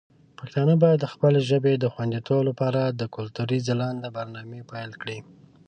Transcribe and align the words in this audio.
پښتانه 0.39 0.73
باید 0.83 0.99
د 1.01 1.07
خپلې 1.13 1.39
ژبې 1.49 1.73
د 1.77 1.85
خوندیتوب 1.93 2.39
لپاره 2.49 2.81
د 2.85 3.01
کلتوري 3.15 3.59
ځلانده 3.67 4.09
برنامې 4.17 4.61
پیل 4.71 4.91
کړي. 5.01 5.19